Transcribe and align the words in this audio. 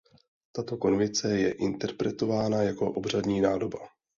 Tato 0.55 0.77
konvice 0.77 1.29
je 1.39 1.51
interpretována 1.57 2.61
jako 2.63 2.91
obřadní 2.91 3.41
nádoba. 3.41 3.79